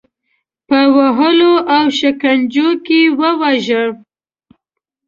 په 0.67 0.79
وهلو 0.95 1.53
او 1.75 1.83
شکنجو 1.99 2.69
کې 2.85 3.01
وواژه. 3.19 3.83